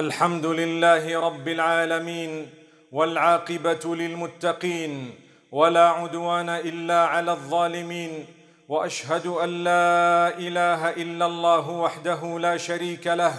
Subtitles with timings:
[0.00, 2.48] الحمد لله رب العالمين
[2.92, 5.14] والعاقبة للمتقين
[5.52, 8.26] ولا عدوان إلا على الظالمين
[8.68, 13.34] وأشهد أن لا إله إلا الله وحده لا شريك له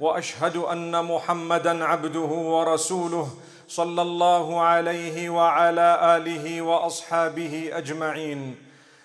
[0.00, 3.28] وأشهد أن محمدا عبده ورسوله
[3.68, 8.56] صلى الله عليه وعلى آله وأصحابه أجمعين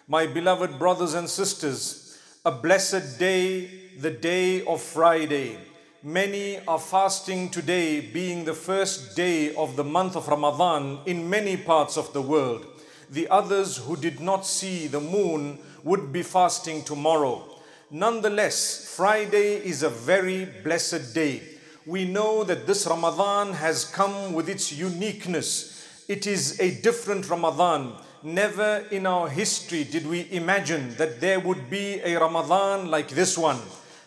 [0.08, 5.58] My beloved brothers and sisters, a blessed day, the day of Friday.
[6.04, 11.56] Many are fasting today, being the first day of the month of Ramadan in many
[11.56, 12.66] parts of the world.
[13.12, 17.48] The others who did not see the moon would be fasting tomorrow.
[17.92, 21.44] Nonetheless, Friday is a very blessed day.
[21.86, 26.04] We know that this Ramadan has come with its uniqueness.
[26.08, 27.94] It is a different Ramadan.
[28.24, 33.38] Never in our history did we imagine that there would be a Ramadan like this
[33.38, 33.60] one.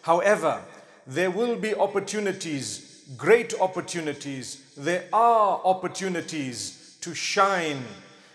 [0.03, 0.61] However,
[1.07, 4.63] there will be opportunities, great opportunities.
[4.77, 7.83] There are opportunities to shine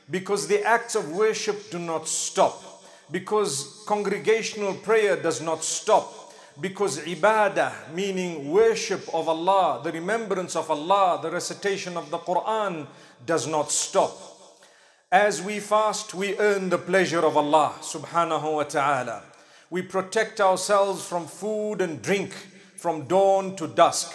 [0.10, 7.00] because the acts of worship do not stop, because congregational prayer does not stop, because
[7.00, 12.88] ibadah, meaning worship of Allah, the remembrance of Allah, the recitation of the Quran,
[13.26, 14.12] does not stop.
[15.12, 19.24] As we fast, we earn the pleasure of Allah subhanahu wa ta'ala.
[19.72, 22.34] We protect ourselves from food and drink
[22.80, 24.14] from dawn to dusk.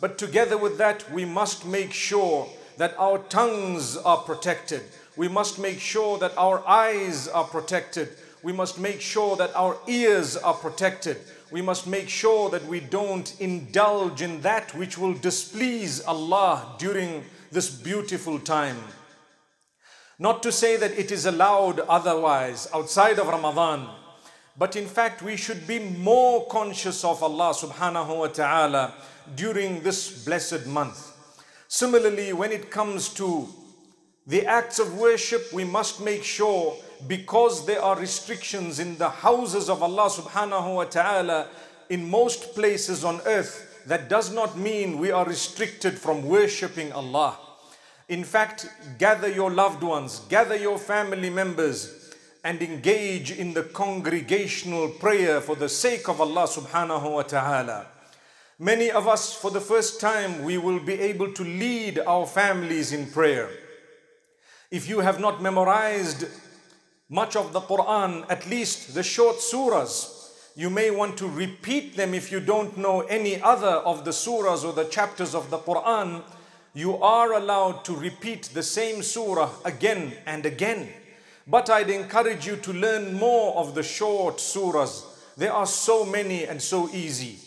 [0.00, 4.82] But together with that, we must make sure that our tongues are protected.
[5.16, 8.10] We must make sure that our eyes are protected.
[8.44, 11.16] We must make sure that our ears are protected.
[11.50, 17.24] We must make sure that we don't indulge in that which will displease Allah during
[17.50, 18.76] this beautiful time.
[20.18, 23.88] Not to say that it is allowed otherwise outside of Ramadan,
[24.56, 28.94] but in fact we should be more conscious of Allah subhanahu wa ta'ala
[29.34, 31.12] during this blessed month.
[31.68, 33.48] Similarly, when it comes to
[34.26, 36.76] the acts of worship, we must make sure
[37.08, 41.48] because there are restrictions in the houses of Allah subhanahu wa ta'ala
[41.90, 47.38] in most places on earth, that does not mean we are restricted from worshipping Allah.
[48.08, 48.68] In fact,
[48.98, 52.03] gather your loved ones, gather your family members,
[52.44, 57.86] and engage in the congregational prayer for the sake of Allah subhanahu wa ta'ala.
[58.58, 62.92] Many of us, for the first time, we will be able to lead our families
[62.92, 63.50] in prayer.
[64.70, 66.26] If you have not memorized
[67.08, 72.14] much of the Quran, at least the short surahs, you may want to repeat them
[72.14, 76.22] if you don't know any other of the surahs or the chapters of the Quran
[76.76, 80.88] you are allowed to repeat the same surah again and again.
[81.46, 85.04] But I'd encourage you to learn more of the short surahs.
[85.36, 87.38] There are so many and so easy.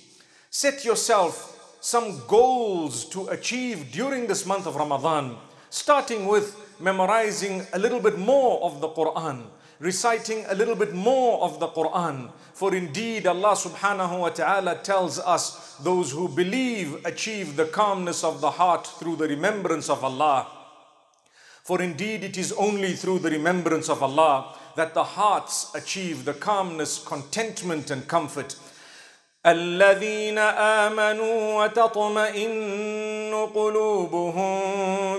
[0.51, 5.37] Set yourself some goals to achieve during this month of Ramadan,
[5.69, 9.45] starting with memorizing a little bit more of the Quran,
[9.79, 12.31] reciting a little bit more of the Quran.
[12.53, 18.41] For indeed, Allah subhanahu wa ta'ala tells us those who believe achieve the calmness of
[18.41, 20.56] the heart through the remembrance of Allah.
[21.66, 26.34] For indeed, it is only through the remembrance of Allah that the hearts achieve the
[26.34, 28.56] calmness, contentment, and comfort.
[29.46, 34.60] الذين آمنوا وتطمئن قلوبهم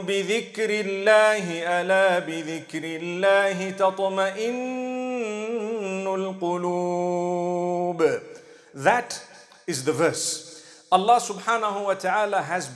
[0.01, 4.53] بذكر الله ألا بذكر الله تطمئن
[6.07, 8.19] القلوب
[8.75, 9.21] That
[9.67, 10.85] is the verse.
[10.91, 12.71] Allah subhanahu wa ta'ala has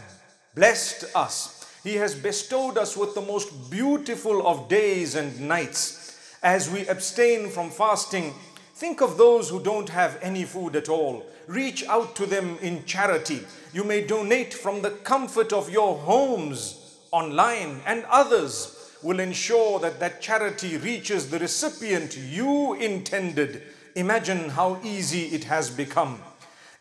[0.54, 1.61] blessed us.
[1.83, 6.17] he has bestowed us with the most beautiful of days and nights.
[6.43, 8.35] As we abstain from fasting,
[8.75, 11.27] think of those who don't have any food at all.
[11.49, 13.41] Reach out to them in charity.
[13.73, 19.99] You may donate from the comfort of your homes online, and others will ensure that
[19.99, 23.63] that charity reaches the recipient you intended.
[23.97, 26.23] Imagine how easy it has become.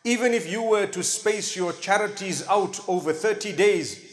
[0.04, 4.11] Even if you were to space your charities out over 30 days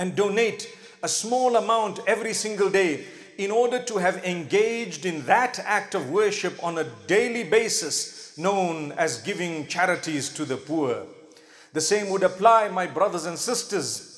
[0.00, 0.66] and donate
[1.02, 3.04] a small amount every single day
[3.36, 8.92] in order to have engaged in that act of worship on a daily basis known
[8.92, 11.04] as giving charities to the poor.
[11.74, 14.09] The same would apply, my brothers and sisters,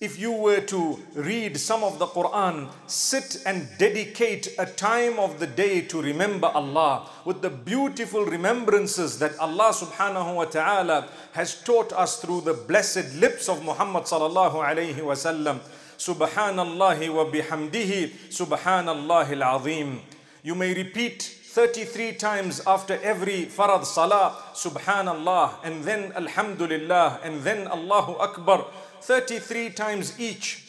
[0.00, 5.40] if you were to read some of the Quran, sit and dedicate a time of
[5.40, 11.60] the day to remember Allah with the beautiful remembrances that Allah subhanahu wa ta'ala has
[11.62, 15.58] taught us through the blessed lips of Muhammad sallallahu alayhi wa sallam.
[15.98, 19.98] Subhanallah wa bihamdihi, Subhanallah al-azim.
[20.44, 27.66] You may repeat 33 times after every farad salah, subhanallah, and then alhamdulillah, and then
[27.66, 28.64] Allahu Akbar,
[29.02, 30.64] 33 times each.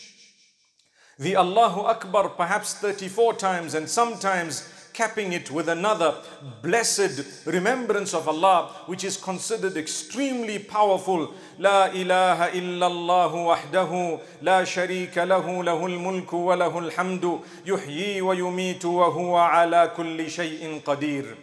[1.18, 6.14] The Allahu Akbar perhaps 34 times and sometimes capping it with another
[6.62, 11.34] blessed remembrance of Allah, which is considered extremely powerful.
[11.58, 18.96] La ilaha illallah wahdahu la sharika lahu lahul mulku wa lahul hamdu yuhyi wa yumitu
[18.96, 21.36] wa huwa ala kulli shay'in qadir.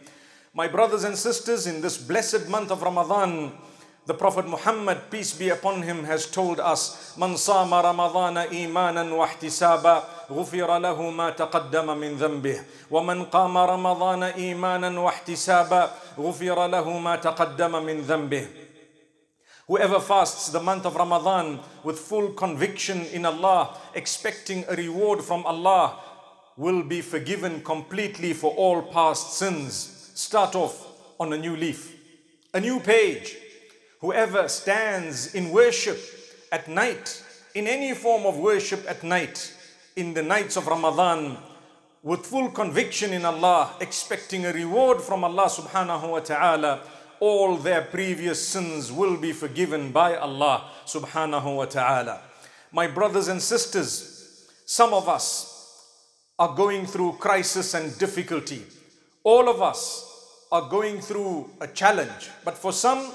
[0.52, 3.52] My brothers and sisters, in this blessed month of Ramadan,
[4.05, 9.27] the Prophet Muhammad, peace be upon him, has told us, Man sama Ramadana imanan wa
[9.27, 17.15] ihtisaba, غفر له ما تقدم من ذنبه ومن قام رمضان إيمانا واحتسابا غفر له ما
[17.15, 18.47] تقدم من ذنبه
[19.67, 25.45] Whoever fasts the month of Ramadan with full conviction in Allah, expecting a reward from
[25.45, 25.95] Allah,
[26.57, 30.11] will be forgiven completely for all past sins.
[30.13, 30.75] Start off
[31.19, 31.95] on a new leaf,
[32.53, 33.37] a new page.
[34.00, 35.98] Whoever stands in worship
[36.52, 37.22] at night,
[37.54, 39.54] in any form of worship at night,
[39.96, 41.38] in the nights of Ramadan,
[42.02, 46.80] with full conviction in Allah, expecting a reward from Allah subhanahu wa ta'ala,
[47.18, 52.20] all their previous sins will be forgiven by Allah subhanahu wa ta'ala.
[52.72, 55.56] My brothers and sisters, some of us
[56.38, 58.62] are going through crisis and difficulty.
[59.24, 60.04] All of us
[60.52, 63.10] are going through a challenge, but for some,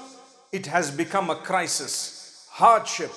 [0.51, 3.11] it has become a crisis, hardship,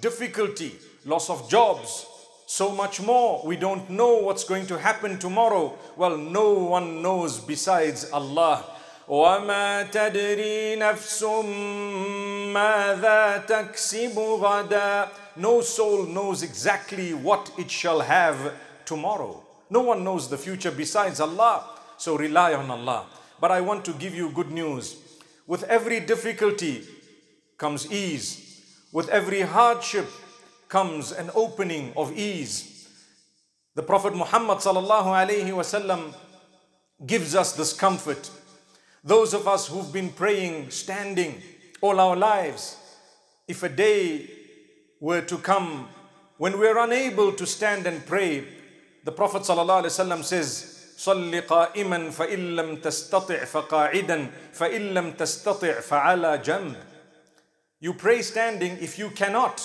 [0.00, 2.06] difficulty, loss of jobs,
[2.46, 3.42] so much more.
[3.44, 5.76] We don't know what's going to happen tomorrow.
[5.96, 8.64] Well, no one knows besides Allah.
[9.08, 11.22] وما تدري نفس
[12.52, 18.52] ماذا تكسب غدا No soul knows exactly what it shall have
[18.84, 19.42] tomorrow.
[19.70, 21.64] No one knows the future besides Allah.
[21.98, 23.06] So rely on Allah.
[23.40, 24.96] But I want to give you good news.
[25.47, 26.83] With every difficulty
[27.57, 28.87] comes ease.
[28.91, 30.07] With every hardship
[30.67, 32.87] comes an opening of ease.
[33.75, 36.13] The Prophet Muhammad sallallahu alaihi wasallam
[37.05, 38.29] gives us this comfort.
[39.03, 41.41] Those of us who've been praying, standing
[41.81, 42.77] all our lives,
[43.47, 44.29] if a day
[44.99, 45.87] were to come
[46.37, 48.43] when we're unable to stand and pray,
[49.03, 56.76] the Prophet wasallam says, صل قائما فإن لم تستطع فقاعدا فإن لم تستطع فعلى جنب
[57.80, 59.60] You pray standing if you cannot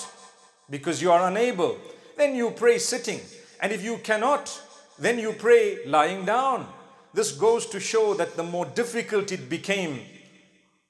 [0.68, 1.78] because you are unable.
[2.16, 3.20] Then you pray sitting.
[3.60, 4.60] And if you cannot,
[4.98, 6.68] then you pray lying down.
[7.14, 10.00] This goes to show that the more difficult it became,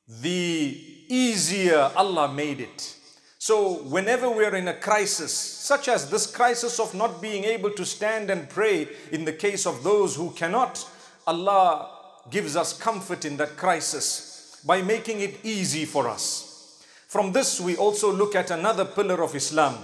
[0.09, 2.96] the easier Allah made it.
[3.48, 7.70] So whenever we are in a crisis, such as this crisis of not being able
[7.76, 10.86] to stand and pray in the case of those who cannot,
[11.26, 11.90] Allah
[12.30, 16.84] gives us comfort in that crisis by making it easy for us.
[17.08, 19.78] From this, we also look at another pillar of Islam,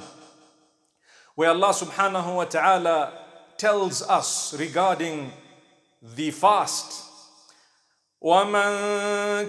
[1.35, 3.13] where Allah subhanahu wa ta'ala
[3.55, 5.31] tells us regarding
[6.17, 7.02] the fast.
[8.23, 8.71] ومن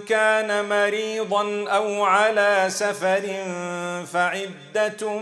[0.05, 3.21] كان مريضا أو على سفر
[4.05, 5.19] فعدة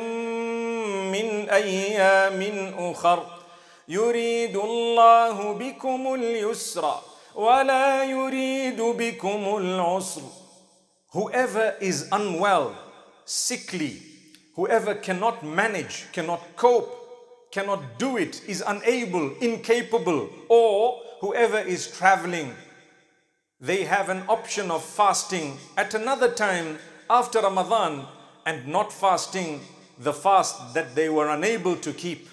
[1.14, 3.26] من أيام أخر
[3.88, 6.96] يريد الله بكم اليسر
[7.36, 10.22] ولا يريد بكم العسر
[11.14, 12.74] Whoever is unwell,
[13.24, 14.02] sickly,
[14.56, 16.90] whoever cannot manage, cannot cope,
[17.52, 22.52] cannot do it, is unable, incapable, or whoever is traveling,
[23.64, 26.78] they have an option of fasting at another time
[27.10, 28.06] after Ramadan
[28.46, 29.62] and not fasting
[29.98, 32.28] the fast that they were unable to keep.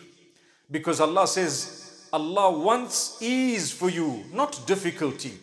[0.72, 5.34] Because Allah says, Allah wants ease for you, not difficulty.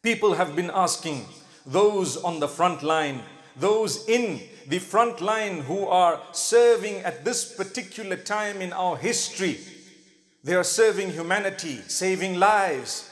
[0.00, 1.26] People have been asking,
[1.66, 3.20] those on the front line,
[3.56, 9.58] those in the front line who are serving at this particular time in our history.
[10.44, 13.07] They are serving humanity, saving lives,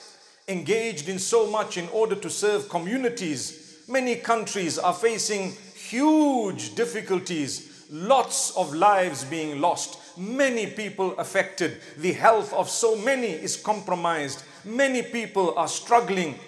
[0.48, 3.82] engaged in so much in order to serve communities.
[3.88, 11.80] Many countries are facing huge difficulties, lots of lives being lost, many people affected.
[11.98, 14.42] The health of so many is compromised.
[14.64, 16.38] Many people are struggling.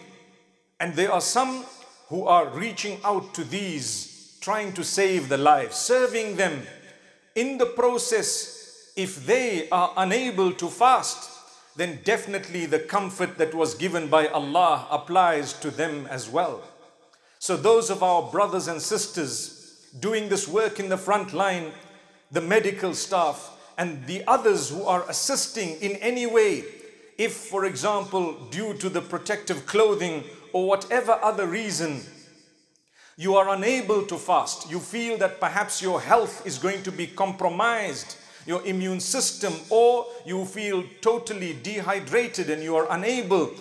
[0.80, 1.64] And there are some
[2.08, 6.62] who are reaching out to these, trying to save the lives, serving them.
[7.34, 11.37] In the process, if they are unable to fast,
[11.78, 16.60] then definitely the comfort that was given by Allah applies to them as well.
[17.38, 21.72] So those of our brothers and sisters doing this work in the front line,
[22.30, 26.64] the medical staff and the others who are assisting in any way
[27.18, 32.02] If, for example, due to the protective clothing or whatever other reason,
[33.16, 37.08] you are unable to fast, you feel that perhaps your health is going to be
[37.08, 38.16] compromised,
[38.48, 43.52] your immune system, or you feel totally dehydrated and you are unable,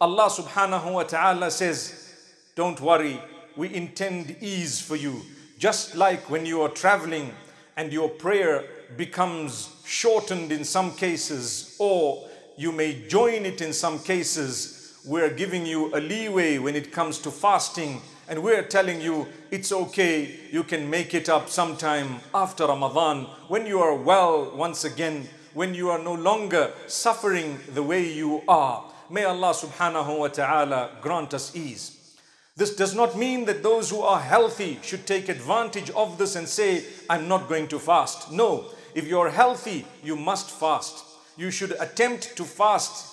[0.00, 2.12] Allah subhanahu wa ta'ala says,
[2.56, 3.20] Don't worry,
[3.56, 5.22] we intend ease for you.
[5.58, 7.32] Just like when you are traveling
[7.76, 8.64] and your prayer
[8.96, 15.64] becomes shortened in some cases, or you may join it in some cases, we're giving
[15.64, 20.64] you a leeway when it comes to fasting and we're telling you it's okay, you
[20.64, 25.90] can make it up sometime after Ramadan when you are well once again, when you
[25.90, 28.84] are no longer suffering the way you are.
[29.10, 32.16] May Allah subhanahu wa ta'ala grant us ease.
[32.56, 36.46] This does not mean that those who are healthy should take advantage of this and
[36.46, 38.30] say, I'm not going to fast.
[38.30, 41.04] No, if you're healthy, you must fast.
[41.36, 43.10] You should attempt to fast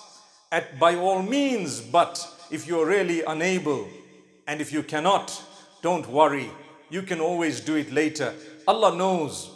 [0.52, 3.88] at by all means, but if you're really unable,
[4.50, 5.40] and if you cannot,
[5.80, 6.50] don't worry.
[6.90, 8.34] You can always do it later.
[8.66, 9.48] Allah knows.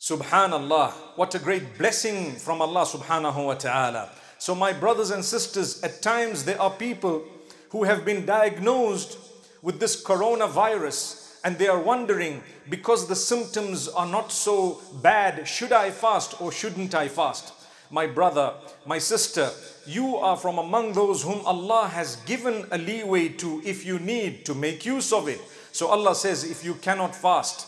[0.00, 4.08] Subhanallah, what a great blessing from Allah subhanahu wa ta'ala.
[4.38, 7.24] So my brothers and sisters, at times there are people
[7.70, 9.18] who have been diagnosed
[9.62, 15.72] with this coronavirus and they are wondering because the symptoms are not so bad, should
[15.72, 17.52] I fast or shouldn't I fast?
[17.90, 18.54] My brother,
[18.86, 19.50] my sister,
[19.90, 24.44] you are from among those whom Allah has given a leeway to if you need
[24.46, 25.40] to make use of it.
[25.72, 27.66] So Allah says, if you cannot fast,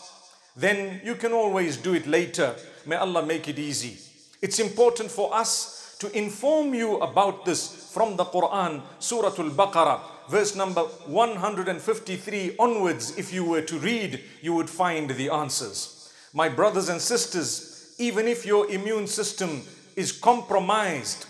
[0.55, 2.55] then you can always do it later.
[2.85, 3.97] May Allah make it easy.
[4.41, 10.55] It's important for us to inform you about this from the Quran, Surah Al-Baqarah, verse
[10.55, 13.17] number 153 onwards.
[13.17, 16.11] If you were to read, you would find the answers.
[16.33, 19.61] My brothers and sisters, even if your immune system
[19.95, 21.25] is compromised,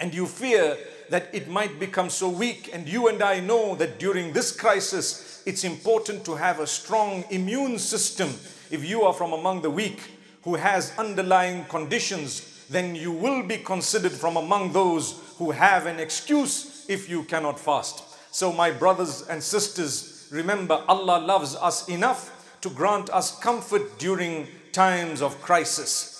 [0.00, 0.76] and you fear
[1.10, 2.70] that it might become so weak.
[2.72, 7.24] And you and I know that during this crisis, it's important to have a strong
[7.30, 8.30] immune system.
[8.70, 10.00] If you are from among the weak
[10.42, 16.00] who has underlying conditions, then you will be considered from among those who have an
[16.00, 18.02] excuse if you cannot fast.
[18.34, 24.48] So, my brothers and sisters, remember Allah loves us enough to grant us comfort during
[24.72, 26.13] times of crisis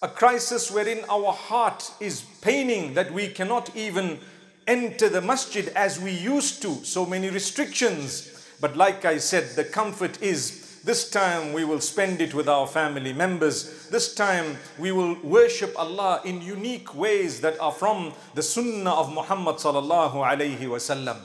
[0.00, 4.20] a crisis wherein our heart is paining that we cannot even
[4.68, 8.46] enter the masjid as we used to, so many restrictions.
[8.60, 12.68] But like I said, the comfort is this time we will spend it with our
[12.68, 13.88] family members.
[13.88, 19.12] This time we will worship Allah in unique ways that are from the sunnah of
[19.12, 21.16] Muhammad sallallahu alayhi wasallam.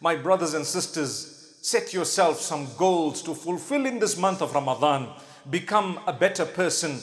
[0.00, 5.08] My brothers and sisters, set yourself some goals to fulfill in this month of Ramadan.
[5.50, 7.00] Become a better person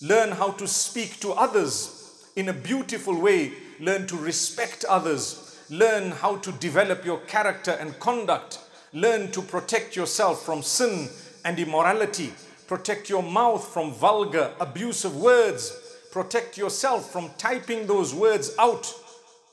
[0.00, 3.52] Learn how to speak to others in a beautiful way.
[3.80, 5.58] Learn to respect others.
[5.70, 8.60] Learn how to develop your character and conduct.
[8.92, 11.08] Learn to protect yourself from sin
[11.44, 12.32] and immorality.
[12.68, 15.76] Protect your mouth from vulgar, abusive words.
[16.12, 18.94] Protect yourself from typing those words out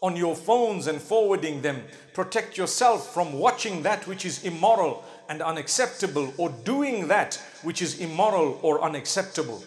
[0.01, 1.81] on your phones and forwarding them.
[2.13, 7.99] Protect yourself from watching that which is immoral and unacceptable or doing that which is
[7.99, 9.63] immoral or unacceptable.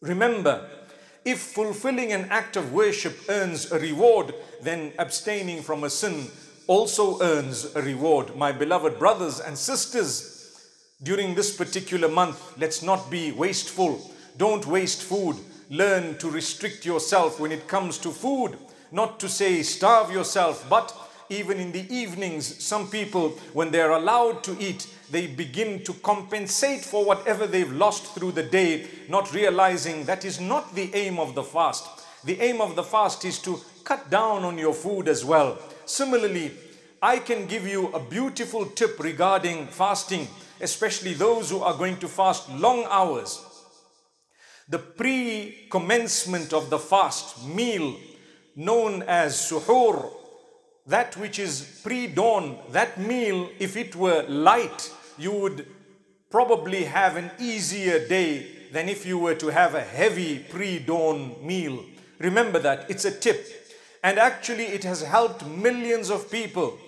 [0.00, 0.68] Remember,
[1.24, 6.28] if fulfilling an act of worship earns a reward, then abstaining from a sin
[6.68, 8.36] also earns a reward.
[8.36, 10.56] My beloved brothers and sisters,
[11.02, 14.10] during this particular month, let's not be wasteful.
[14.36, 15.36] Don't waste food.
[15.70, 18.56] Learn to restrict yourself when it comes to food.
[18.92, 20.96] Not to say starve yourself, but
[21.28, 26.84] even in the evenings, some people, when they're allowed to eat, they begin to compensate
[26.84, 31.34] for whatever they've lost through the day, not realizing that is not the aim of
[31.34, 31.86] the fast.
[32.24, 35.58] The aim of the fast is to cut down on your food as well.
[35.86, 36.52] Similarly,
[37.00, 40.28] I can give you a beautiful tip regarding fasting,
[40.60, 43.44] especially those who are going to fast long hours.
[44.68, 47.96] The pre commencement of the fast meal,
[48.56, 50.10] known as suhoor,
[50.86, 55.66] that which is pre dawn, that meal, if it were light, you would
[56.30, 61.84] probably have an easier day than if you were to have a heavy pre-dawn meal.
[62.18, 63.46] Remember that, it's a tip.
[64.02, 66.78] And actually it has helped millions of people.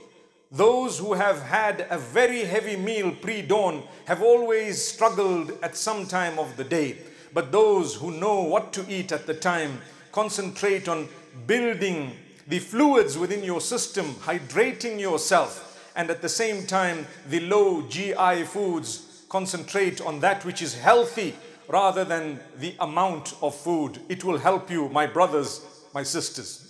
[0.52, 6.38] Those who have had a very heavy meal pre-dawn have always struggled at some time
[6.38, 6.98] of the day.
[7.32, 9.80] But those who know what to eat at the time
[10.12, 11.08] concentrate on
[11.46, 12.12] building
[12.48, 18.44] the fluids within your system, hydrating yourself, and at the same time the low GI
[18.44, 21.34] foods concentrate on that which is healthy
[21.68, 24.00] rather than the amount of food.
[24.08, 25.60] It will help you, my brothers
[25.92, 26.66] my sisters.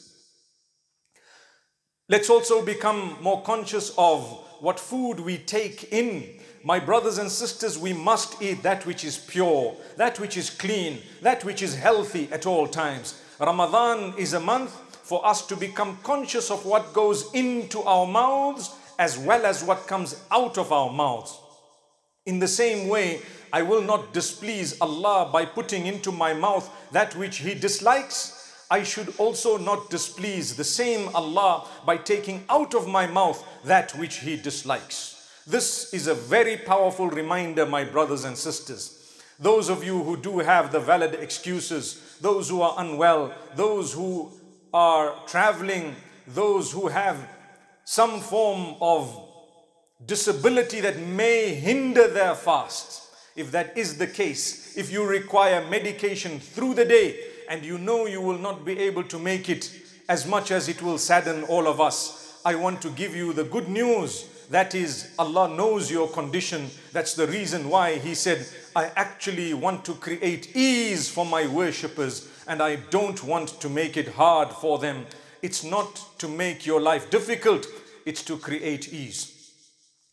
[2.09, 4.23] Let's also become more conscious of
[4.61, 6.41] what food we take in.
[6.65, 10.99] My brothers and sisters, we must eat that which is pure, that which is clean,
[11.23, 13.23] that which is healthy at all times.
[13.39, 14.73] Ramadan is a month
[15.03, 19.89] for us to become conscious of what goes into our mouths as well as what
[19.89, 21.37] comes out of our mouths.
[22.27, 27.17] In the same way, I will not displease Allah by putting into my mouth that
[27.17, 28.37] which He dislikes
[28.71, 33.91] I should also not displease the same Allah by taking out of my mouth that
[33.97, 35.29] which He dislikes.
[35.45, 38.97] This is a very powerful reminder, my brothers and sisters.
[39.41, 44.31] Those of you who do have the valid excuses, those who are unwell, those who
[44.73, 45.97] are traveling,
[46.29, 47.17] those who have
[47.91, 49.21] some form of
[50.07, 53.11] disability that may hinder their fasts.
[53.35, 57.19] If that is the case, if you require medication through the day,
[57.49, 59.75] and you know you will not be able to make it
[60.09, 62.41] as much as it will sadden all of us.
[62.45, 64.47] I want to give you the good news.
[64.51, 66.71] That is, Allah knows your condition.
[66.93, 72.31] That's the reason why He said, I actually want to create ease for my worshippers
[72.47, 75.07] and I don't want to make it hard for them.
[75.43, 77.67] It's not to make your life difficult,
[78.07, 79.53] it's to create ease.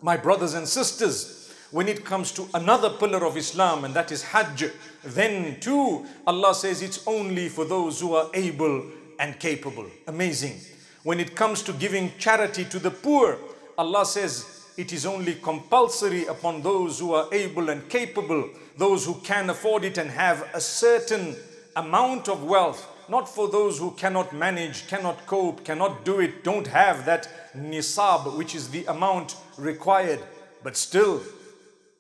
[0.02, 4.24] My brothers and sisters, when it comes to another pillar of Islam and that is
[4.24, 4.72] Hajj,
[5.04, 8.84] then too Allah says it's only for those who are able
[9.20, 9.86] and capable.
[10.08, 10.60] Amazing.
[11.04, 13.38] When it comes to giving charity to the poor,
[13.78, 19.16] Allah says it is only compulsory upon those who are able and capable, those who
[19.16, 21.36] can afford it and have a certain
[21.76, 26.68] amount of wealth, not for those who cannot manage, cannot cope, cannot do it, don't
[26.68, 30.20] have that nisab, which is the amount required.
[30.64, 31.22] But still,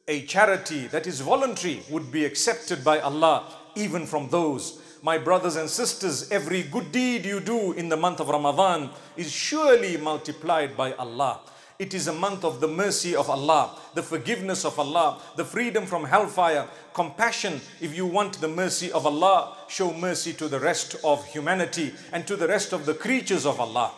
[0.07, 4.81] a charity that is voluntary would be accepted by Allah even from those.
[5.03, 9.31] My brothers and sisters, every good deed you do in the month of Ramadan is
[9.31, 11.41] surely multiplied by Allah.
[11.79, 15.85] It is a month of the mercy of Allah, the forgiveness of Allah, the freedom
[15.85, 17.61] from hellfire, compassion.
[17.79, 22.25] If you want the mercy of Allah, show mercy to the rest of humanity and
[22.25, 23.91] to the rest of the creatures of Allah.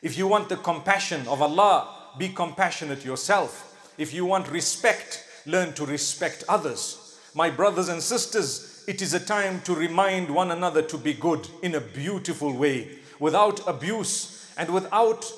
[0.00, 1.88] If you want the compassion of Allah,
[2.18, 3.92] be compassionate yourself.
[3.98, 7.18] If you want respect, learn to respect others.
[7.34, 11.48] My brothers and sisters, it is a time to remind one another to be good
[11.62, 15.30] in a beautiful way, without abuse and without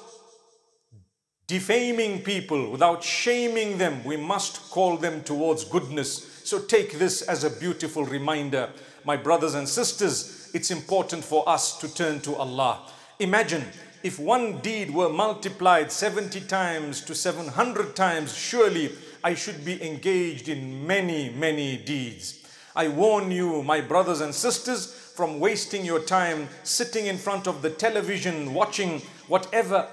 [1.49, 4.05] defaming people, without shaming them.
[4.05, 6.43] We must call them towards goodness.
[6.45, 8.69] So take this as a beautiful reminder.
[9.05, 12.81] My brothers and sisters, it's important for us to turn to Allah.
[13.19, 13.65] Imagine
[14.03, 18.93] if one deed were multiplied 70 times to 700 times, surely
[19.25, 22.47] I should be engaged in many, many deeds.
[22.77, 27.63] I warn you, my brothers and sisters, from wasting your time sitting in front of
[27.63, 29.89] the television, watching whatever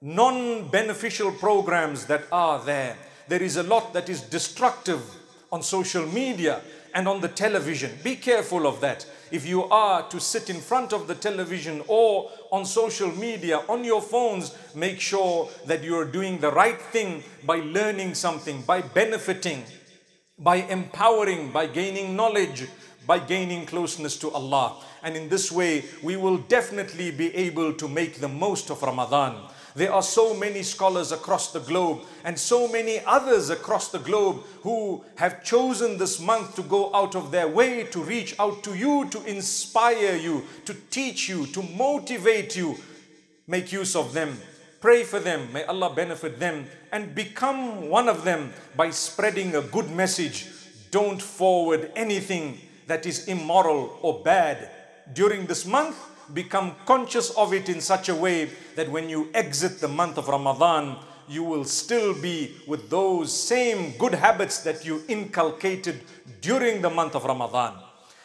[0.00, 2.96] non-beneficial programs that are there.
[3.26, 5.02] There is a lot that is destructive
[5.50, 6.60] on social media
[6.94, 7.90] and on the television.
[8.02, 12.30] Be careful of that if you are to sit in front of the television or
[12.50, 17.22] on social media, on your phones, make sure that you are doing the right thing
[17.44, 19.64] by learning something, by benefiting,
[20.38, 22.66] by empowering, by gaining knowledge,
[23.06, 24.76] by gaining closeness to Allah.
[25.02, 29.36] And in this way, we will definitely be able to make the most of Ramadan.
[29.78, 34.42] There are so many scholars across the globe and so many others across the globe
[34.62, 38.74] who have chosen this month to go out of their way to reach out to
[38.76, 42.74] you, to inspire you, to teach you, to motivate you.
[43.46, 44.40] Make use of them.
[44.80, 45.52] Pray for them.
[45.52, 50.48] May Allah benefit them and become one of them by spreading a good message.
[50.90, 54.70] Don't forward anything that is immoral or bad
[55.12, 55.96] during this month
[56.34, 60.28] become conscious of it in such a way that when you exit the month of
[60.28, 60.96] Ramadan,
[61.28, 66.00] you will still be with those same good habits that you inculcated
[66.40, 67.74] during the month of Ramadan.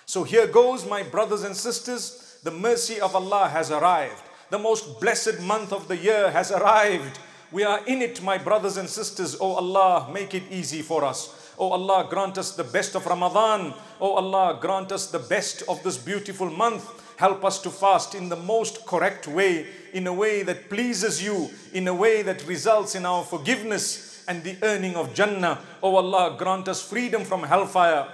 [0.06, 4.22] So here goes, my brothers and sisters, the mercy of Allah has arrived.
[4.50, 7.20] The most blessed month of the year has arrived.
[7.52, 9.38] We are in it, my brothers and sisters.
[9.40, 11.54] Oh Allah, make it easy for us.
[11.58, 13.74] Oh Allah, grant us the best of Ramadan.
[14.02, 16.84] Oh Allah, grant us the best of this beautiful month.
[17.18, 21.50] Help us to fast in the most correct way, in a way that pleases you,
[21.74, 25.60] in a way that results in our forgiveness and the earning of Jannah.
[25.82, 28.08] O oh Allah, grant us freedom from hellfire.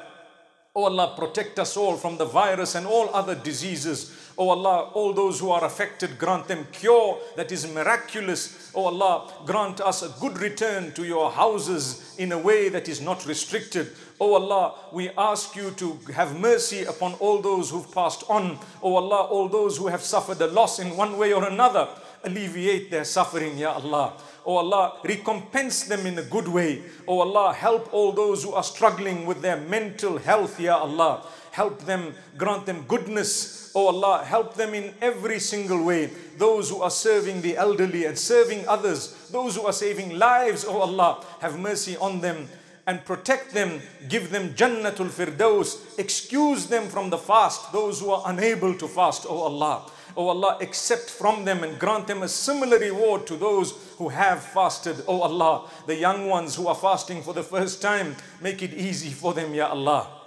[0.76, 4.16] O Oh Allah, protect us all from the virus and all other diseases.
[4.40, 8.72] Oh Allah, all those who are affected, grant them cure that is miraculous.
[8.74, 13.02] Oh Allah, grant us a good return to your houses in a way that is
[13.02, 13.92] not restricted.
[14.18, 18.58] Oh Allah, we ask you to have mercy upon all those who've passed on.
[18.82, 21.90] Oh Allah, all those who have suffered a loss in one way or another,
[22.24, 24.14] alleviate their suffering, Ya Allah.
[24.46, 26.84] Oh Allah, recompense them in a good way.
[27.08, 31.26] Oh Allah, help all those who are struggling with their mental health, Ya Allah.
[31.52, 33.72] Help them, grant them goodness.
[33.76, 36.10] Oh Allah, help them in every single way.
[36.38, 40.82] Those who are serving the elderly and serving others, those who are saving lives, oh
[40.82, 42.48] Allah, have mercy on them
[42.88, 48.24] and protect them, give them Jannatul Firdaus, excuse them from the fast, those who are
[48.26, 49.84] unable to fast, oh Allah.
[50.18, 54.42] Oh Allah, accept from them and grant them a similar reward to those who have
[54.44, 55.04] fasted.
[55.08, 59.12] Oh Allah, the young ones who are fasting for the first time, make it easy
[59.12, 60.19] for them, Ya Allah.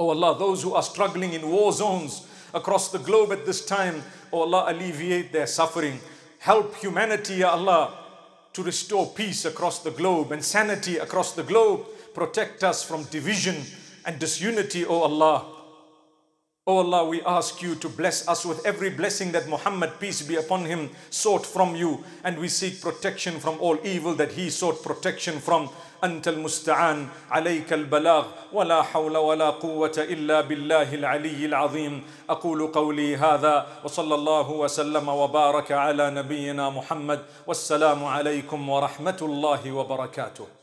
[0.00, 4.04] Oh Allah, those who are struggling in war zones across the globe at this time,
[4.32, 5.98] oh Allah, alleviate their suffering.
[6.38, 7.98] Help humanity, Ya Allah,
[8.52, 11.84] to restore peace across the globe and sanity across the globe.
[12.14, 13.56] Protect us from division
[14.06, 15.44] and disunity, O Allah.
[16.68, 20.36] O Allah, we ask you to bless us with every blessing that Muhammad, peace be
[20.36, 22.04] upon him, sought from you.
[22.22, 25.70] And we seek protection from all evil that he sought protection from.
[26.02, 32.02] Antal Musta'an, alayka al-balag, wa la hawla wa la quwwata illa billahi al-aliyy al-azim.
[32.28, 36.12] Aqulu qawli hatha, wa sallallahu wa sallama wa baraka ala
[36.70, 37.20] Muhammad.
[37.46, 40.57] Wassalamu alaykum wa rahmatullahi wa barakatuh.